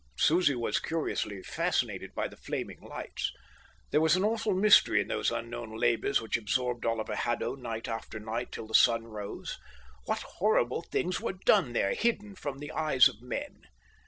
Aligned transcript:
Susie 0.17 0.55
was 0.55 0.79
curiously 0.79 1.43
fascinated 1.43 2.15
by 2.15 2.27
the 2.27 2.35
flaming 2.35 2.81
lights. 2.81 3.31
There 3.91 4.01
was 4.01 4.15
an 4.15 4.23
awful 4.23 4.55
mystery 4.55 4.99
in 4.99 5.09
those 5.09 5.29
unknown 5.29 5.77
labours 5.77 6.19
which 6.19 6.37
absorbed 6.37 6.87
Oliver 6.87 7.15
Haddo 7.15 7.53
night 7.53 7.87
after 7.87 8.19
night 8.19 8.51
till 8.51 8.65
the 8.65 8.73
sun 8.73 9.03
rose. 9.05 9.59
What 10.05 10.23
horrible 10.23 10.81
things 10.81 11.21
were 11.21 11.33
done 11.45 11.73
there, 11.73 11.93
hidden 11.93 12.33
from 12.33 12.57
the 12.57 12.71
eyes 12.71 13.07
of 13.07 13.21
men? 13.21 13.61